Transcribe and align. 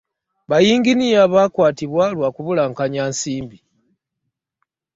Bayinginiya 0.49 1.21
bakwatiidwa 1.33 2.03
lwakubulankanya 2.15 3.03
nsimbi. 3.11 3.57